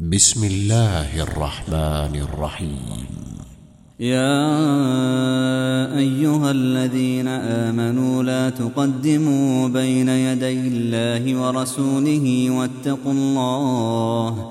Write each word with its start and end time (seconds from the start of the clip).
بسم 0.00 0.44
الله 0.44 1.22
الرحمن 1.22 2.16
الرحيم. 2.16 3.04
يا 4.00 4.48
أيها 5.98 6.50
الذين 6.50 7.28
آمنوا 7.28 8.22
لا 8.22 8.50
تقدموا 8.50 9.68
بين 9.68 10.08
يدي 10.08 10.60
الله 10.72 11.36
ورسوله 11.36 12.50
واتقوا 12.50 13.12
الله 13.12 14.50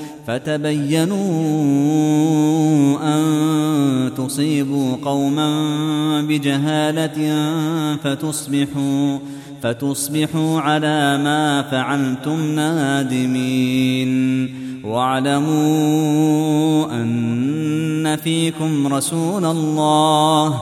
فتبينوا 0.27 1.17
أن 3.03 4.11
تصيبوا 4.17 4.95
قوما 5.05 5.51
بجهالة 6.21 7.45
فتصبحوا 8.03 9.17
فتصبحوا 9.63 10.61
على 10.61 11.17
ما 11.17 11.61
فعلتم 11.61 12.55
نادمين. 12.55 14.11
واعلموا 14.83 16.91
أن 16.91 18.17
فيكم 18.23 18.93
رسول 18.93 19.45
الله 19.45 20.61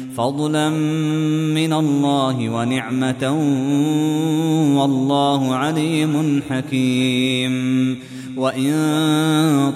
فضلا 0.17 0.69
من 0.69 1.73
الله 1.73 2.49
ونعمة 2.49 3.23
والله 4.77 5.55
عليم 5.55 6.43
حكيم. 6.49 7.97
وإن 8.37 9.73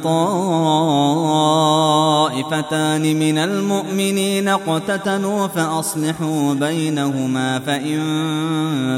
طائفتان 2.43 3.01
من 3.19 3.37
المؤمنين 3.37 4.47
اقتتلوا 4.47 5.47
فأصلحوا 5.47 6.53
بينهما 6.53 7.59
فإن 7.59 7.99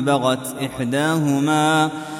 بغت 0.06 0.56
إحداهما 0.62 1.86
فإن 1.86 2.17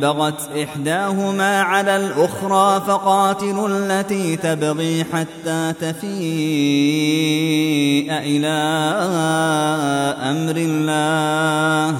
بغت 0.00 0.50
إحداهما 0.62 1.62
على 1.62 1.96
الأخرى 1.96 2.82
فقاتلوا 2.86 3.68
التي 3.68 4.36
تبغي 4.36 5.04
حتى 5.04 5.72
تفيء 5.80 6.06
إلى 8.10 8.56
أمر 10.30 10.56
الله. 10.56 11.96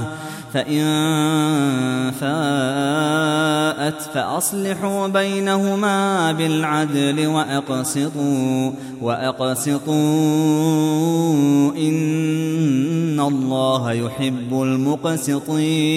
فإن 0.54 0.84
فاءت 2.20 3.55
فأصلحوا 3.94 5.06
بينهما 5.06 6.32
بالعدل 6.32 7.26
وأقسطوا 7.26 8.72
وأقسطوا 9.02 9.94
إن 11.76 13.20
الله 13.20 13.92
يحب 13.92 14.62
المقسطين 14.62 15.96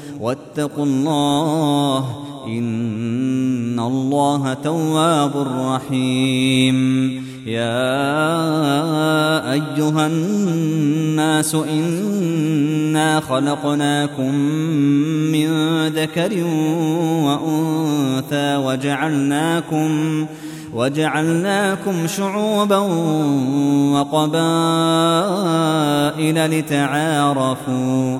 واتقوا 0.21 0.85
الله 0.85 2.05
إن 2.47 3.79
الله 3.79 4.53
تواب 4.53 5.31
رحيم. 5.57 6.77
يا 7.45 7.91
أيها 9.53 10.07
الناس 10.07 11.55
إنا 11.55 13.19
خلقناكم 13.19 14.35
من 15.33 15.47
ذكر 15.87 16.43
وأنثى 17.25 18.55
وجعلناكم 18.55 20.25
وجعلناكم 20.73 22.07
شعوبا 22.07 22.77
وقبائل 23.93 24.19
لتعارفوا 26.59 28.19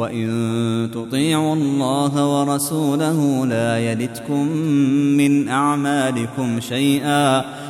وإن 0.00 0.90
تطيعوا 0.94 1.54
الله 1.54 2.40
ورسوله 2.40 3.46
لا 3.46 3.78
يلتكم 3.78 4.46
من 5.16 5.48
أعمالكم 5.48 6.60
شيئا 6.60 7.44